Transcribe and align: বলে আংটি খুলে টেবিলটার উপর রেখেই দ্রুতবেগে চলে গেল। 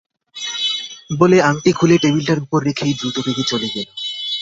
বলে 1.19 1.37
আংটি 1.41 1.71
খুলে 1.71 1.95
টেবিলটার 1.97 2.39
উপর 2.39 2.59
রেখেই 2.63 2.93
দ্রুতবেগে 2.93 3.43
চলে 3.43 3.67
গেল। 3.75 3.87